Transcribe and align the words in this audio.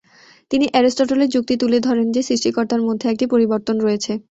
তিনি 0.51 0.65
অ্যারিস্টটলের 0.69 1.29
যুক্তি 1.29 1.55
তুলে 1.57 1.77
ধরেন 1.79 2.07
যে, 2.11 2.21
সৃষ্টিকর্তার 2.23 2.81
মধ্যে 2.87 3.05
একটি 3.09 3.25
পরিবর্তন 3.27 3.75
রয়েছে। 3.79 4.11